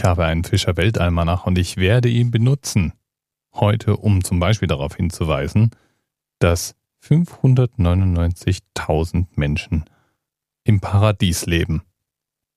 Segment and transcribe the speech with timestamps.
[0.00, 2.94] Ich habe einen Fischer Weltalmanach und ich werde ihn benutzen.
[3.52, 5.72] Heute, um zum Beispiel darauf hinzuweisen,
[6.38, 9.84] dass 599.000 Menschen
[10.64, 11.82] im Paradies leben.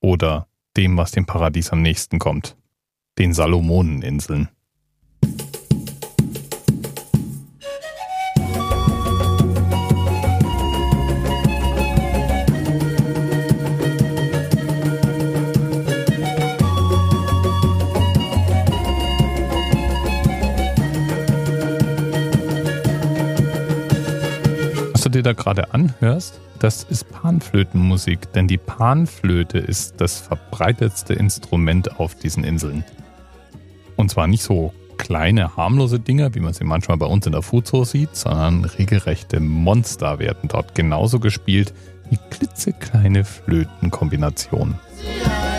[0.00, 2.56] Oder dem, was dem Paradies am nächsten kommt.
[3.18, 4.48] Den Salomoneninseln.
[25.14, 32.14] Dir da gerade anhörst, das ist Panflötenmusik, denn die Panflöte ist das verbreitetste Instrument auf
[32.14, 32.84] diesen Inseln.
[33.96, 37.42] Und zwar nicht so kleine, harmlose Dinger, wie man sie manchmal bei uns in der
[37.42, 41.74] Fuzo sieht, sondern regelrechte Monster werden dort genauso gespielt
[42.10, 44.78] wie klitzekleine Flötenkombinationen.
[45.24, 45.53] Ja.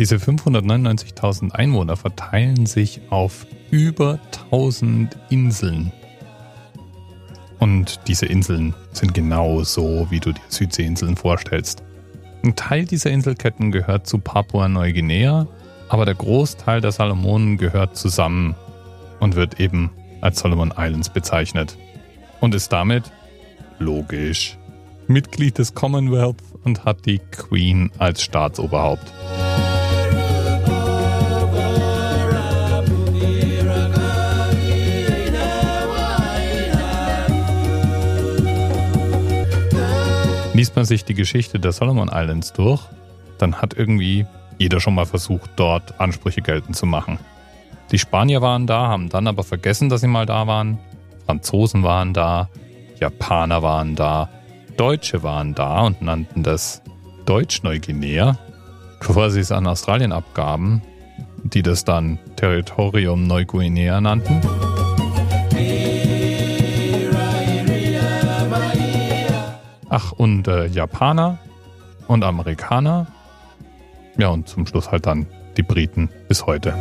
[0.00, 5.92] Diese 599.000 Einwohner verteilen sich auf über 1000 Inseln.
[7.58, 11.82] Und diese Inseln sind genau so, wie du dir Südseeinseln vorstellst.
[12.42, 15.46] Ein Teil dieser Inselketten gehört zu Papua-Neuguinea,
[15.90, 18.54] aber der Großteil der Salomonen gehört zusammen
[19.18, 19.90] und wird eben
[20.22, 21.76] als Solomon Islands bezeichnet.
[22.40, 23.12] Und ist damit,
[23.78, 24.56] logisch,
[25.08, 29.12] Mitglied des Commonwealth und hat die Queen als Staatsoberhaupt.
[40.52, 42.82] Liest man sich die Geschichte der Solomon Islands durch,
[43.38, 44.26] dann hat irgendwie
[44.58, 47.18] jeder schon mal versucht, dort Ansprüche geltend zu machen.
[47.92, 50.78] Die Spanier waren da, haben dann aber vergessen, dass sie mal da waren.
[51.26, 52.48] Franzosen waren da,
[53.00, 54.28] Japaner waren da,
[54.76, 56.82] Deutsche waren da und nannten das
[57.26, 58.38] Deutsch-Neuguinea,
[58.98, 60.82] bevor sie es an Australien abgaben,
[61.42, 64.40] die das dann Territorium Neuguinea nannten.
[69.90, 71.38] Ach, und äh, Japaner
[72.06, 73.08] und Amerikaner.
[74.16, 76.74] Ja, und zum Schluss halt dann die Briten bis heute.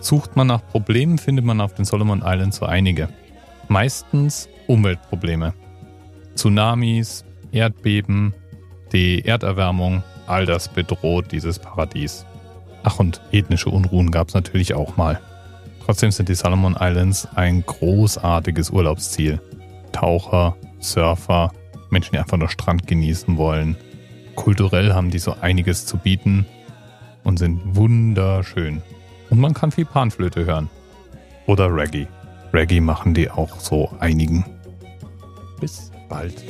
[0.00, 3.08] Sucht man nach Problemen, findet man auf den Solomon Islands so einige.
[3.68, 5.54] Meistens Umweltprobleme.
[6.34, 8.34] Tsunamis, Erdbeben,
[8.92, 12.26] die Erderwärmung, all das bedroht dieses Paradies.
[12.82, 15.18] Ach, und ethnische Unruhen gab es natürlich auch mal.
[15.86, 19.40] Trotzdem sind die Solomon Islands ein großartiges Urlaubsziel.
[19.92, 21.52] Taucher, Surfer,
[21.90, 23.76] Menschen, die einfach nur Strand genießen wollen.
[24.34, 26.44] Kulturell haben die so einiges zu bieten
[27.22, 28.82] und sind wunderschön.
[29.30, 30.68] Und man kann viel Panflöte hören.
[31.46, 32.08] Oder Reggae.
[32.52, 34.44] Reggae machen die auch so einigen.
[35.60, 36.42] Bis bald.